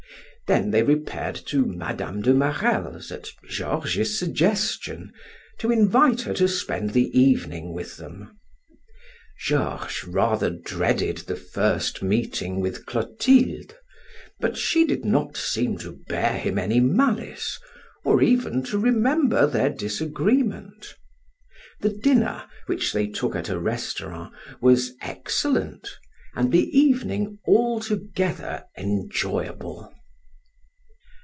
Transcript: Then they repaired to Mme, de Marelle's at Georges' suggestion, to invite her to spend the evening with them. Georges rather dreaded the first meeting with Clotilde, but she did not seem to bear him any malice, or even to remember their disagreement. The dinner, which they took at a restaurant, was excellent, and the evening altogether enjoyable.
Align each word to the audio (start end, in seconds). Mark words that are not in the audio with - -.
Then 0.47 0.71
they 0.71 0.83
repaired 0.83 1.35
to 1.45 1.65
Mme, 1.65 2.19
de 2.23 2.33
Marelle's 2.33 3.09
at 3.09 3.29
Georges' 3.47 4.19
suggestion, 4.19 5.13
to 5.59 5.71
invite 5.71 6.23
her 6.23 6.33
to 6.33 6.49
spend 6.49 6.89
the 6.89 7.09
evening 7.17 7.71
with 7.71 7.95
them. 7.95 8.37
Georges 9.39 10.03
rather 10.03 10.49
dreaded 10.49 11.19
the 11.19 11.37
first 11.37 12.03
meeting 12.03 12.59
with 12.59 12.85
Clotilde, 12.85 13.77
but 14.41 14.57
she 14.57 14.83
did 14.85 15.05
not 15.05 15.37
seem 15.37 15.77
to 15.77 15.93
bear 16.09 16.37
him 16.37 16.59
any 16.59 16.81
malice, 16.81 17.57
or 18.03 18.21
even 18.21 18.61
to 18.63 18.77
remember 18.77 19.47
their 19.47 19.69
disagreement. 19.69 20.95
The 21.79 21.97
dinner, 21.97 22.43
which 22.65 22.91
they 22.91 23.07
took 23.07 23.37
at 23.37 23.47
a 23.47 23.57
restaurant, 23.57 24.33
was 24.59 24.95
excellent, 25.01 25.97
and 26.35 26.51
the 26.51 26.77
evening 26.77 27.39
altogether 27.47 28.65
enjoyable. 28.77 29.93